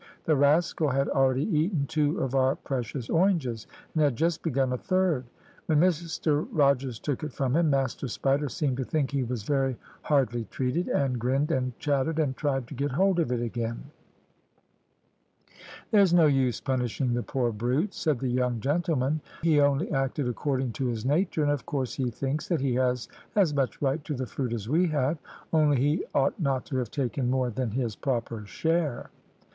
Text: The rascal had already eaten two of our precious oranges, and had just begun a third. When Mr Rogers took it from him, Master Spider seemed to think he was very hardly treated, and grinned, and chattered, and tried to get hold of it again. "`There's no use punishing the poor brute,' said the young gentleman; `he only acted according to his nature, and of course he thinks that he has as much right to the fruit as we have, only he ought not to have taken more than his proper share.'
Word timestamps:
The 0.25 0.35
rascal 0.35 0.89
had 0.89 1.09
already 1.09 1.43
eaten 1.55 1.85
two 1.85 2.19
of 2.21 2.33
our 2.33 2.55
precious 2.55 3.07
oranges, 3.07 3.67
and 3.93 4.01
had 4.03 4.15
just 4.15 4.41
begun 4.41 4.73
a 4.73 4.77
third. 4.79 5.25
When 5.67 5.79
Mr 5.79 6.47
Rogers 6.51 6.97
took 6.97 7.23
it 7.23 7.31
from 7.31 7.55
him, 7.55 7.69
Master 7.69 8.07
Spider 8.07 8.49
seemed 8.49 8.77
to 8.77 8.83
think 8.83 9.11
he 9.11 9.21
was 9.23 9.43
very 9.43 9.77
hardly 10.01 10.45
treated, 10.45 10.87
and 10.87 11.19
grinned, 11.19 11.51
and 11.51 11.77
chattered, 11.77 12.17
and 12.17 12.35
tried 12.35 12.65
to 12.69 12.73
get 12.73 12.93
hold 12.93 13.19
of 13.19 13.31
it 13.31 13.41
again. 13.41 13.91
"`There's 15.93 16.15
no 16.15 16.25
use 16.25 16.59
punishing 16.59 17.13
the 17.13 17.21
poor 17.21 17.51
brute,' 17.51 17.93
said 17.93 18.17
the 18.17 18.27
young 18.27 18.59
gentleman; 18.59 19.21
`he 19.43 19.61
only 19.61 19.91
acted 19.91 20.27
according 20.27 20.71
to 20.71 20.87
his 20.87 21.05
nature, 21.05 21.43
and 21.43 21.51
of 21.51 21.67
course 21.67 21.93
he 21.93 22.09
thinks 22.09 22.47
that 22.47 22.61
he 22.61 22.73
has 22.73 23.07
as 23.35 23.53
much 23.53 23.79
right 23.83 24.03
to 24.05 24.15
the 24.15 24.25
fruit 24.25 24.51
as 24.51 24.67
we 24.67 24.87
have, 24.87 25.19
only 25.53 25.77
he 25.77 26.05
ought 26.15 26.39
not 26.39 26.65
to 26.65 26.77
have 26.77 26.89
taken 26.89 27.29
more 27.29 27.51
than 27.51 27.69
his 27.69 27.95
proper 27.95 28.43
share.' 28.47 29.11